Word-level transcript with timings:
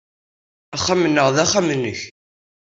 Axxam-nneɣ 0.75 1.27
d 1.35 1.37
axxam-nnek. 1.43 1.99